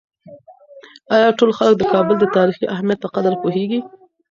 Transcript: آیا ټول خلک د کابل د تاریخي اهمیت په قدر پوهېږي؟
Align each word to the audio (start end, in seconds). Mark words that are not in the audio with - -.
آیا 1.15 1.29
ټول 1.37 1.51
خلک 1.57 1.75
د 1.77 1.83
کابل 1.93 2.15
د 2.19 2.25
تاریخي 2.37 2.65
اهمیت 2.73 2.99
په 3.01 3.09
قدر 3.15 3.33
پوهېږي؟ 3.41 3.79